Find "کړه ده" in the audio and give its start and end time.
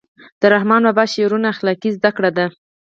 2.17-2.45